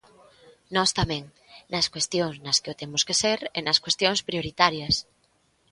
Nós 0.75 0.89
tamén, 0.99 1.23
nas 1.73 1.87
cuestións 1.93 2.35
nas 2.45 2.57
que 2.63 2.71
o 2.73 2.77
temos 2.81 3.01
que 3.07 3.15
ser 3.23 3.39
e 3.57 3.59
nas 3.65 3.81
cuestións 3.83 4.19
prioritarias. 4.27 4.95